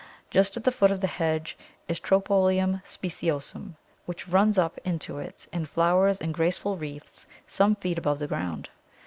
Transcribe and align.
Just 0.31 0.57
at 0.57 0.63
the 0.63 0.71
foot 0.71 0.89
of 0.89 0.99
the 0.99 1.05
hedge 1.05 1.55
is 1.87 1.99
Tropæolum 1.99 2.81
speciosum, 2.83 3.75
which 4.07 4.27
runs 4.27 4.57
up 4.57 4.79
into 4.83 5.19
it 5.19 5.47
and 5.53 5.69
flowers 5.69 6.19
in 6.19 6.31
graceful 6.31 6.75
wreaths 6.75 7.27
some 7.45 7.75
feet 7.75 7.99
above 7.99 8.17
the 8.17 8.25
ground. 8.27 8.69